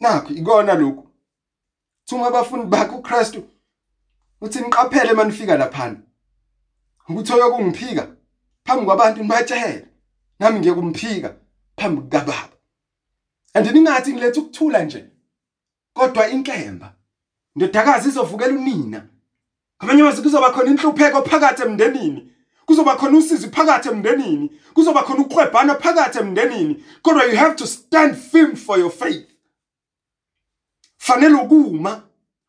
Nakho 0.00 0.32
ikona 0.34 0.74
lokhu. 0.74 1.08
Thuma 2.04 2.26
abafundi 2.26 2.66
bakhe 2.66 2.94
uKristu. 2.96 3.42
Uthi 4.40 4.60
niqaphele 4.60 5.12
manifika 5.12 5.56
lapha 5.56 5.96
ukuthi 7.08 7.32
oyokungiphika 7.32 8.08
phambi 8.64 8.86
kwabantu 8.86 9.22
nibatshele 9.22 9.88
nami 10.38 10.58
ngiyekumphika 10.58 11.36
phambi 11.76 12.00
kukaBaba. 12.02 12.58
And 13.54 13.66
ningathi 13.66 14.12
ngilethe 14.12 14.40
ukuthula 14.40 14.84
nje 14.84 15.04
kodwa 15.94 16.28
inkemba 16.28 16.94
ndodakazi 17.56 18.08
izovukela 18.08 18.54
unina. 18.54 19.08
Ngamanye 19.78 20.02
amazwi 20.02 20.22
kuzoba 20.22 20.50
khona 20.50 20.70
inhlupheko 20.70 21.22
phakathi 21.22 21.62
emndenini 21.62 22.32
kuzoba 22.66 22.96
khona 22.96 23.18
usizi 23.18 23.48
phakathi 23.48 23.88
emndenini 23.88 24.50
kuzoba 24.74 25.02
khona 25.02 25.20
ukwebhana 25.20 25.74
phakathi 25.74 26.18
emndenini. 26.18 26.84
Kodwa 27.02 27.24
you 27.24 27.36
have 27.36 27.56
to 27.56 27.66
stand 27.66 28.16
firm 28.16 28.56
for 28.56 28.78
your 28.78 28.90
faith. 28.90 29.28
Fanele 30.98 31.34
ukuma 31.34 32.02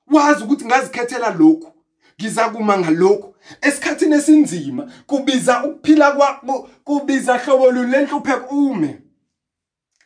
wazi 0.07 0.43
ukuthi 0.43 0.65
ngazikhethela 0.65 1.29
lokhu. 1.29 1.78
Ngizakuma 2.19 2.77
ngalokhu. 2.77 3.35
Esikhathini 3.61 4.15
esinzima 4.15 4.91
kubiza 5.07 5.63
ukuphila 5.63 6.11
kwakho 6.11 6.69
kubiza 6.83 7.37
hlobo 7.37 7.71
lenhlupheko 7.71 8.55
ume. 8.55 9.01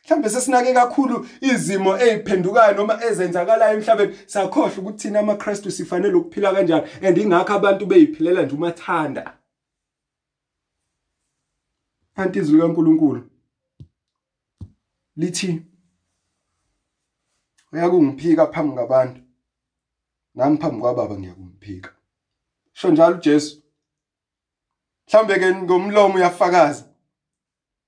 Mhlambe 0.04 0.30
sesinake 0.30 0.72
kakhulu 0.72 1.26
izimo 1.40 1.98
eziphendukayo 1.98 2.74
noma 2.76 3.04
ezenzakalayo 3.04 3.76
emhlabeni 3.76 4.14
sakhohlwa 4.26 4.78
ukuthi 4.78 4.98
thina 4.98 5.18
amaKristu 5.20 5.70
sifanele 5.70 6.14
ukuphila 6.14 6.52
kanjani 6.52 6.86
and 7.02 7.18
ingakho 7.18 7.52
abantu 7.52 7.86
beyiphilela 7.86 8.42
nje 8.42 8.54
umathanda. 8.54 9.38
Kanti 12.16 12.38
izwi 12.38 12.56
likaNkuluNkulu 12.56 13.22
lithi 15.16 15.62
uyakungiphika 17.72 18.46
phambi 18.46 18.74
kwabantu 18.76 19.20
nami 20.34 20.58
phambi 20.58 20.80
kwababa 20.80 21.18
ngiyakumphika 21.18 21.90
sho 22.74 22.90
njalo 22.90 23.16
uJesu 23.16 23.62
mhlambe 25.06 25.38
ke 25.38 25.54
ngomlomo 25.54 26.14
uyafakaza. 26.14 26.84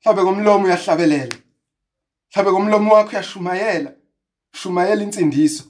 Mhlambe 0.00 0.22
ngomlomo 0.22 0.64
uyahlabelela. 0.64 1.36
Mhlambe 2.30 2.52
ngomlomo 2.52 2.94
wakho 2.94 3.10
uyashumayela. 3.10 3.96
Shumayela 4.52 5.02
insindiso. 5.02 5.64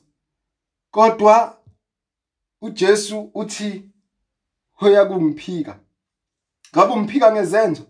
Kodwa 0.90 1.62
uJesu 2.60 3.30
uthi 3.34 3.90
hoya 4.72 5.04
kumphika. 5.04 5.80
Ngabe 6.72 6.92
umphika 6.92 7.32
ngezenzo? 7.32 7.86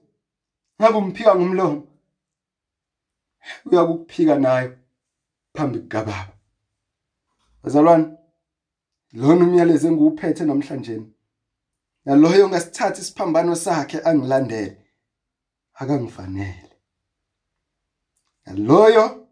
Ngabe 0.81 0.99
umphika 0.99 1.35
ngomlomo? 1.35 1.89
Uyakuphika 3.65 4.39
nayo 4.39 4.79
phambi 5.55 5.79
kukaBaba. 5.79 6.33
Bazalwane 7.63 8.17
lona 9.13 9.45
umyalezo 9.45 9.89
engiwuphethe 9.89 10.45
namhlanje. 10.45 11.16
Naloyo 12.07 12.45
ongasithatha 12.45 13.01
isiphambano 13.01 13.57
sakhe 13.57 13.99
angilandele. 14.05 14.77
Akangifanele. 15.75 16.71
Naloyo 18.47 19.27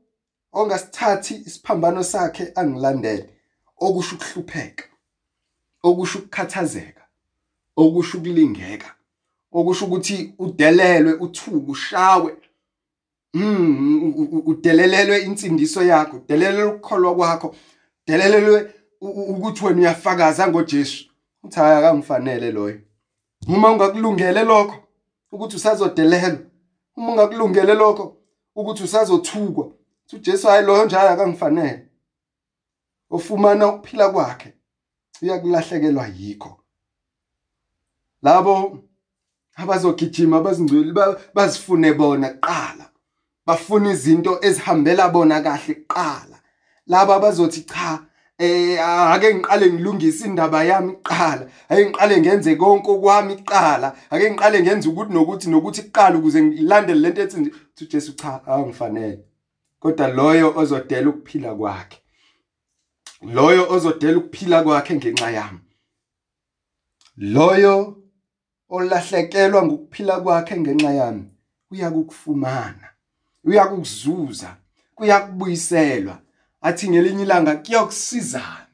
ongasithathi 0.52 1.34
isiphambano 1.34 2.04
sakhe 2.04 2.52
angilandele 2.54 3.30
okusho 3.80 4.16
ukuhlupheka 4.16 4.84
okusho 5.82 6.18
ukukhathazeka 6.18 7.02
okusho 7.76 8.18
ukulingeka 8.18 8.94
okusho 9.52 9.84
ukuthi 9.86 10.34
udelelwe 10.38 11.12
uthuku 11.12 11.70
ushawe. 11.70 12.36
Mm 13.34 14.14
udelelelwe 14.46 15.18
insindiso 15.18 15.82
yakho 15.82 16.16
udelelelwe 16.16 16.64
ukukholwa 16.64 17.14
kwakho 17.14 17.56
udelelelwe 18.02 18.74
ukuthi 19.00 19.64
wena 19.64 19.80
uyafakaza 19.80 20.48
ngoJesu. 20.48 21.13
Uthi 21.44 21.60
hayi 21.60 21.76
akangifanele 21.78 22.50
loyo. 22.50 22.80
Uma 23.48 23.70
ungakulungele 23.70 24.44
lokho 24.44 24.76
ukuthi 25.32 25.56
usazodelelwa 25.56 26.38
uma 26.96 27.12
ungakulungele 27.12 27.74
lokho 27.74 28.16
ukuthi 28.54 28.82
usazothukwa 28.84 29.66
uthi 30.06 30.16
uJesu 30.16 30.48
hayi 30.48 30.66
loyo 30.66 30.84
nje 30.84 30.96
akangifanele 30.96 31.88
ofumana 33.10 33.68
ukuphila 33.68 34.08
kwakhe 34.08 34.54
uyakulahlekelwa 35.22 36.06
yikho. 36.06 36.60
Labo 38.22 38.78
abazogijima 39.56 40.36
abazingcwele 40.36 40.92
bazifune 41.34 41.92
bona 41.92 42.28
kuqala 42.30 42.90
bafuna 43.46 43.90
izinto 43.90 44.38
ezihambela 44.42 45.08
bona 45.08 45.40
kahle 45.40 45.74
kuqala. 45.74 46.40
Laba 46.86 47.18
bazothi 47.18 47.60
cha 47.60 48.06
eh 48.38 48.78
ake 49.12 49.34
ngiqale 49.34 49.72
ngilungise 49.72 50.26
indaba 50.26 50.64
yami 50.64 50.92
kuqala. 50.92 51.50
Ake 51.68 51.86
ngiqale 51.86 52.20
ngenze 52.20 52.56
konke 52.56 52.90
okwami 52.90 53.36
kuqala. 53.36 53.96
Ake 54.10 54.30
ngiqale 54.30 54.62
ngenze 54.62 54.88
ukuthi 54.88 55.12
nokuthi 55.12 55.50
nokuthi 55.50 55.82
kuqala 55.82 56.18
ukuze 56.18 56.42
ngilandele 56.42 57.00
lento 57.00 57.22
ethi 57.22 57.52
uJesu 57.82 58.12
cha 58.12 58.40
awangifanele 58.46 59.24
kodwa 59.80 60.08
loyo 60.08 60.54
ozodela 60.56 61.08
ukuphila 61.10 61.54
kwakhe. 61.54 61.98
Loyo 63.22 63.72
ozodela 63.72 64.18
ukuphila 64.18 64.62
kwakhe 64.62 64.94
ngenxa 64.96 65.30
yami. 65.30 65.60
Loyo 67.16 67.96
olahlekelwa 68.68 69.62
ngokuphila 69.66 70.20
kwakhe 70.20 70.60
ngenxa 70.60 70.92
yami 70.92 71.24
uyakukufumana 71.70 72.88
uyakuzuza 73.44 74.56
kuyakubuyiselwa. 74.94 76.23
Athi 76.64 76.90
ngelinye 76.90 77.22
ilanga 77.22 77.56
kuyokusizana 77.56 78.66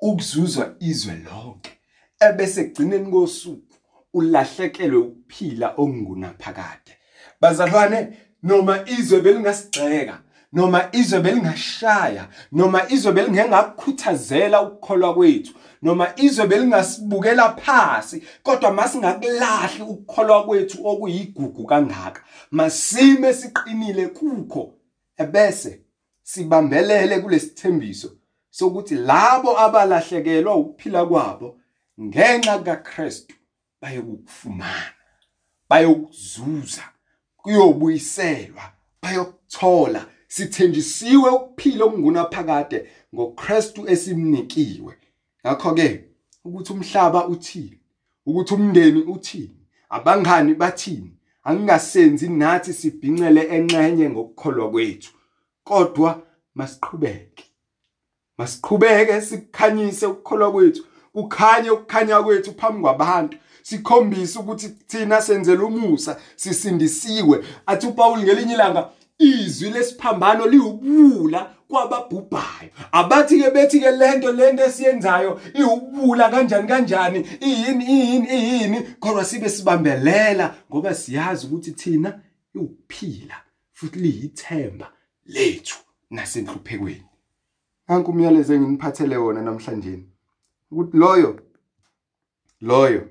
ukuzuzwa 0.00 0.74
izwe 0.80 1.14
lonke 1.14 1.72
ebese 2.20 2.64
gcineni 2.64 3.10
kosuku 3.10 3.74
ulahlekelwe 4.14 4.98
ukuphila 4.98 5.68
okungunaphakade. 5.80 6.92
Bazalwane 7.40 7.98
noma 8.42 8.74
izwe 8.98 9.20
belingasigxeka 9.20 10.18
noma 10.52 10.88
izwe 10.92 11.20
belingashaya 11.20 12.28
noma 12.52 12.80
izwe 12.88 13.12
belingengakukhuthazela 13.12 14.62
ukukholwa 14.62 15.14
kwethu 15.14 15.52
noma 15.82 16.12
izwe 16.16 16.46
belingasibukela 16.46 17.52
phansi 17.52 18.22
kodwa 18.42 18.72
masingakulahli 18.72 19.82
ukukholwa 19.82 20.44
kwethu 20.44 20.86
okuyigugu 20.86 21.66
kangaka 21.66 22.20
masime 22.50 23.34
siqinile 23.34 24.06
kukho 24.06 24.74
ebese 25.16 25.80
sibambelele 26.22 27.18
kulesithembiso 27.20 28.10
sokuthi 28.50 28.94
labo 28.94 29.58
abalahlekelwa 29.58 30.56
ukuphila 30.56 31.06
kwabo 31.06 31.58
ngenxa 32.00 32.58
kaKristu 32.58 33.34
bayokufumana 33.80 34.94
bayokuzuza 35.68 36.84
kuyobuyiselwa 37.36 38.72
bayokuthola. 39.02 40.06
Sithenjisiwe 40.28 41.30
ukuphila 41.30 41.84
okungunaphakade 41.84 42.88
ngoKristu 43.14 43.88
esimnikiwe. 43.92 44.96
Ngakho 45.46 45.74
ke 45.74 46.04
ukuthi 46.44 46.72
umhlaba 46.72 47.26
uthini 47.28 47.78
ukuthi 48.26 48.54
umndeni 48.54 49.00
uthini 49.02 49.60
abangani 49.88 50.54
bathini 50.54 51.12
angingasenzi 51.44 52.28
nathi 52.28 52.72
sibhincele 52.72 53.42
enxenye 53.56 54.10
ngokukholwa 54.10 54.70
kwethu. 54.70 55.12
Kodwa 55.64 56.22
masiqhubeke. 56.54 57.44
Masiqhubeke 58.38 59.20
sikukhanyise 59.20 60.06
ukukholwa 60.06 60.52
kwethu 60.52 60.82
kukhanye 61.12 61.70
ukukhanya 61.70 62.22
kwethu 62.22 62.52
phambi 62.52 62.82
kwabantu. 62.82 63.38
Sikhombise 63.62 64.38
ukuthi 64.38 64.68
thina 64.68 65.22
senzela 65.22 65.64
umusa 65.64 66.16
sisindisiwe. 66.36 67.44
Athi 67.66 67.86
uPaul 67.86 68.22
ngelinye 68.22 68.54
ilanga 68.54 68.90
izwi 69.18 69.70
lesiphambano 69.70 70.46
liwubula 70.46 71.54
kwababhubhayo. 71.68 72.70
Abathi 72.92 73.42
ke 73.42 73.50
bethi 73.50 73.80
ke 73.80 73.90
lento 73.90 74.32
lento 74.32 74.64
esiyenzayo 74.64 75.40
iwubula 75.54 76.28
kanjani 76.28 76.68
kanjani? 76.68 77.26
Iyini 77.40 77.84
iyini 77.84 78.28
iyini? 78.28 78.82
Kodwa 79.00 79.24
sibe 79.24 79.48
sibambelela 79.48 80.54
ngoba 80.70 80.94
siyazi 80.94 81.46
ukuthi 81.46 81.70
thina 81.70 82.20
iwuphila 82.54 83.36
futhi 83.72 83.98
liyithemba. 83.98 84.92
Lethu 85.34 85.76
nasenhluphekweni. 86.10 87.08
Nanku 87.88 88.10
umyalezo 88.10 88.54
enginiphathele 88.54 89.16
wona 89.16 89.42
namhlanje. 89.42 89.94
Ukuthi 90.70 90.96
loyo 90.96 91.30
loyo 92.60 93.02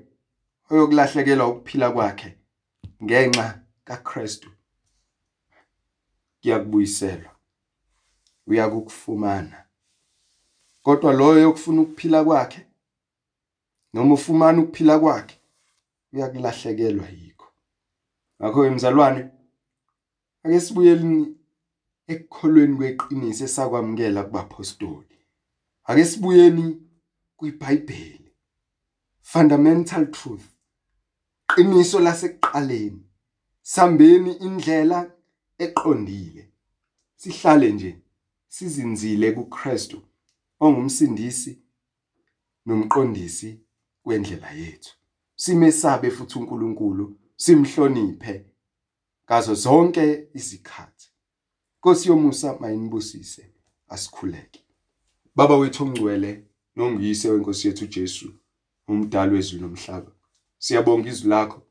oyokulahlekelwa 0.70 1.48
ukuphila 1.48 1.90
kwakhe 1.94 2.30
ngenxa 3.04 3.46
kaKristu 3.84 4.50
kuyakubuyiselwa 6.40 7.32
uyakufumana 8.46 9.58
kodwa 10.82 11.12
loyo 11.12 11.48
okufuna 11.50 11.80
ukuphila 11.82 12.24
kwakhe 12.24 12.66
noma 13.92 14.14
ufumana 14.14 14.58
ukuphila 14.62 14.98
kwakhe 14.98 15.36
uyakulahlekelwa 16.12 17.08
yikho. 17.08 17.48
Ngakho 18.40 18.66
emzalwane 18.66 19.22
ake 20.44 20.60
sibuyelini 20.60 21.36
ekukholweni 22.06 22.76
kweqiniso 22.76 23.44
esakwamukela 23.44 24.24
kubapostoli. 24.24 25.16
Ake 25.84 26.04
sibuyeni 26.04 26.82
kwiBhayibheli. 27.36 28.32
Fundamental 29.20 30.10
truth. 30.10 30.46
Qiniso 31.46 32.00
lasekuqaleni. 32.00 33.02
Sambeni 33.62 34.32
indlela 34.32 35.10
eqondile. 35.58 36.52
Sihlale 37.16 37.72
nje 37.72 38.02
sizinzile 38.48 39.32
kuKristu 39.32 40.02
ongumsindisi 40.60 41.62
nomqondisi 42.66 43.60
wendlela 44.04 44.50
yethu. 44.50 44.94
Simesabe 45.36 46.10
futhi 46.10 46.38
uNkulunkulu 46.38 47.16
simhloniphe 47.36 48.34
ngazo 49.26 49.54
zonke 49.54 50.28
izikhathi. 50.34 50.91
Nkosi 51.82 52.08
yomusa 52.08 52.56
mayinibusise 52.60 53.50
asikhuleke. 53.88 54.60
Baba 55.36 55.56
wethu 55.56 55.84
ongcwele 55.84 56.44
nongiyise 56.76 57.30
wenkosi 57.30 57.68
yethu 57.68 57.86
Jesu 57.86 58.32
umdali 58.88 59.34
wezulu 59.34 59.62
nomhlaba 59.62 60.12
siyabonga 60.58 61.08
izwi 61.08 61.28
lakho 61.30 61.62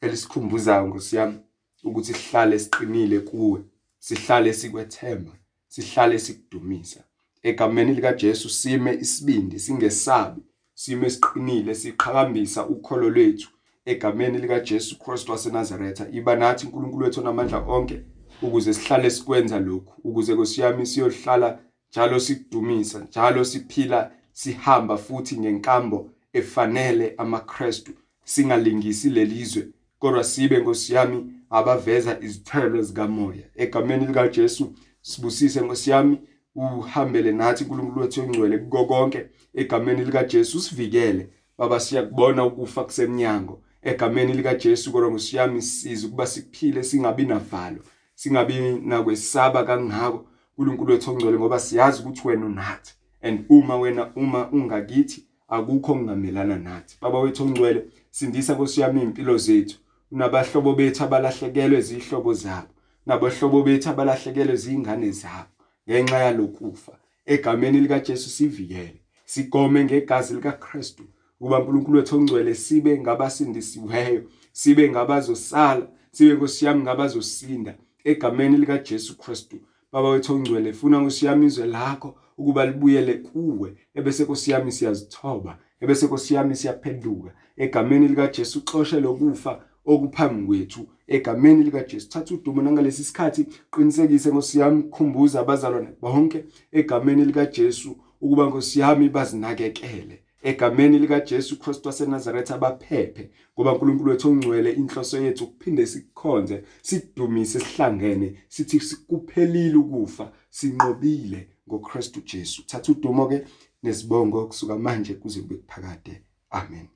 elisikhumbuzayo 0.00 0.86
Nkosi 0.86 1.16
yami 1.16 1.38
ukuthi 1.84 2.14
sihlale 2.14 2.58
siqinile 2.58 3.20
kuwe 3.20 3.60
sihlale 3.98 4.52
sikwethemba 4.52 5.32
sihlale 5.68 6.18
sikudumisa. 6.18 7.04
Egameni 7.42 7.94
lika 7.94 8.12
Jesu 8.12 8.48
sime 8.50 8.94
isibindi 8.94 9.58
singesabi 9.58 10.42
sime 10.74 11.10
siqinile 11.10 11.74
siqhakambisa 11.74 12.66
ukholo 12.66 13.10
lwethu. 13.10 13.50
Egameni 13.84 14.38
lika 14.38 14.60
Jesu 14.60 14.98
Kristu 14.98 15.32
waseNazaretha 15.32 16.08
iba 16.08 16.36
nathi 16.36 16.66
uNkulunkulu 16.66 17.04
wethu 17.04 17.20
onamandla 17.20 17.58
onke 17.58 18.02
ukuze 18.42 18.74
sihlale 18.74 19.10
sikwenza 19.10 19.58
lokhu 19.60 19.94
ukuze 20.04 20.34
nkosiyami 20.34 20.86
siyohlala 20.86 21.58
njalo 21.90 22.20
sikudumisa 22.20 22.98
njalo 23.00 23.44
siphila 23.44 24.10
sihamba 24.32 24.96
futhi 24.96 25.40
ngenkambo 25.40 26.10
efanele 26.32 27.14
amaKristu 27.18 27.92
singalingisi 28.24 29.10
lelizwe 29.10 29.68
kodwa 29.98 30.24
sibe 30.24 30.58
nkosiyami 30.58 31.32
abaveza 31.50 32.20
izithelo 32.20 32.82
zikamoya. 32.82 33.46
Egameni 33.56 34.06
lika 34.06 34.28
Jesu 34.28 34.72
sibusise 35.00 35.60
nkosiyami 35.60 36.18
uhambele 36.54 37.32
nathi 37.32 37.64
uNkulunkulu 37.64 38.00
wethu 38.00 38.20
ongcwele 38.20 38.58
kuko 38.58 38.84
konke. 38.84 39.26
Egameni 39.54 40.04
lika 40.04 40.24
Jesu 40.24 40.60
sivikele. 40.60 41.28
Baba 41.58 41.80
siyakubona 41.80 42.44
ukufa 42.44 42.84
kusemnyango. 42.84 43.62
Egameni 43.82 44.32
lika 44.32 44.54
Jesu 44.54 44.92
kodwa 44.92 45.10
ngosiyami 45.10 45.62
siza 45.62 46.06
ukuba 46.06 46.26
siphile 46.26 46.82
singabi 46.82 47.24
navalo. 47.24 47.78
Singabi 48.16 48.54
nakwesaba 48.84 49.64
kangako 49.64 50.26
uNkulunkulu 50.58 50.92
wethu 50.92 51.10
ongcwele 51.10 51.38
ngoba 51.38 51.60
siyazi 51.60 52.02
ukuthi 52.02 52.28
wena 52.28 52.46
unathi. 52.46 52.94
And 53.22 53.44
uma 53.48 53.76
wena 53.76 54.12
uma 54.16 54.50
ungakithi 54.52 55.26
akukho 55.48 55.92
okungamelana 55.92 56.56
nathi. 56.56 56.96
Baba 57.00 57.18
wethu 57.18 57.44
ongcwele 57.44 57.84
sindisa 58.10 58.54
nkosiyami 58.54 59.02
impilo 59.02 59.36
zethu. 59.36 59.78
Unabahlobo 60.12 60.74
bethu 60.74 61.04
abalahlekelwe 61.04 61.78
izihlobo 61.78 62.34
zabo. 62.34 62.68
Nabahlobo 63.06 63.62
bethu 63.62 63.90
abalahlekelwe 63.90 64.54
izingane 64.54 65.10
zabo. 65.10 65.50
Ngenxa 65.88 66.18
yalokufa 66.18 66.92
egameni 67.26 67.80
lika 67.80 68.00
Jesu 68.00 68.30
sivikele. 68.30 69.00
Sigome 69.24 69.84
ngegazi 69.84 70.34
lika 70.34 70.52
Kristu 70.52 71.02
ukuba 71.40 71.58
uNkulunkulu 71.58 71.98
wethu 71.98 72.16
ongcwele 72.16 72.54
sibe 72.54 72.98
ngabasindisiweyo. 73.00 74.22
Sibe 74.52 74.90
ngabazosala. 74.90 75.86
Sibe 76.12 76.34
nkosiyami 76.34 76.82
ngabazosinda 76.82 77.74
egameni 78.06 78.56
lika 78.56 78.78
Jesu 78.78 79.18
Kristu. 79.18 79.56
Baba 79.92 80.08
wethu 80.08 80.34
ongcwele 80.34 80.72
funa 80.72 81.00
nkosiyami 81.00 81.46
izwe 81.46 81.66
lakho 81.66 82.14
ukuba 82.38 82.66
libuyele 82.66 83.14
kuwe. 83.14 83.74
Ebese 83.94 84.22
nkosiyami 84.22 84.72
siyazithoba. 84.72 85.58
Ebese 85.80 86.06
nkosiyami 86.06 86.56
siyaphenduka. 86.56 87.30
Egameni 87.56 88.08
lika 88.08 88.26
Jesu 88.26 88.60
xoshe 88.64 89.00
lokufa 89.00 89.62
okuphambi 89.84 90.46
kwethu. 90.46 90.86
Egameni 91.06 91.64
lika 91.64 91.82
Jesu 91.84 92.08
thatha 92.08 92.34
udumo 92.34 92.62
nangalesi 92.62 93.04
sikhathi. 93.04 93.46
Qinisekise 93.72 94.30
nkosiyami 94.30 94.82
khumbuza 94.82 95.40
abazalwane 95.40 95.88
bonke. 96.00 96.44
Egameni 96.72 97.24
lika 97.24 97.46
Jesu 97.46 97.96
ukuba 98.20 98.46
nkosiyami 98.46 99.08
bazinakekele. 99.08 100.22
Egameni 100.46 100.98
lika 100.98 101.20
Jesu 101.20 101.58
Kristu 101.58 101.88
waseNazaretha 101.88 102.54
abaphephe 102.54 103.30
ngoba 103.54 103.72
uNkulunkulu 103.72 104.10
wethu 104.10 104.28
ongcwele 104.28 104.72
inhloso 104.72 105.20
yethu 105.20 105.44
ukuphinde 105.44 105.86
sikukhonze 105.86 106.64
sidumise 106.82 107.60
sihlangene 107.60 108.38
sithi 108.48 108.80
sikuphelile 108.80 109.76
ukufa 109.76 110.32
sinqobile 110.50 111.48
ngoKristu 111.68 112.20
Jesu. 112.20 112.62
Thatha 112.66 112.92
udumo 112.92 113.26
ke 113.26 113.46
nesibongo 113.82 114.46
kusuka 114.46 114.78
manje 114.78 115.14
kuze 115.14 115.40
kube 115.40 115.54
kuphakade. 115.54 116.22
Amen. 116.50 116.88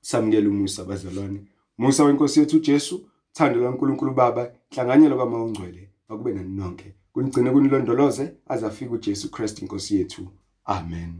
Samukela 0.00 0.48
umusa 0.48 0.84
bazalwane. 0.84 1.40
Musa 1.78 2.04
wenkosi 2.04 2.40
yethu 2.40 2.58
Jesu 2.58 3.08
thando 3.32 3.60
kaNkulunkulu 3.60 4.14
Baba 4.14 4.52
inhlanganyelo 4.70 5.18
kaMawungcwele 5.18 5.90
akube 6.08 6.32
nani 6.32 6.56
nonke. 6.56 6.94
Kunigcine 7.12 7.50
kunilondoloze 7.50 8.32
azafika 8.46 8.94
uJesu 8.94 9.30
Kristu 9.30 9.62
inkosi 9.62 9.96
yethu. 9.96 10.28
Amen. 10.64 11.14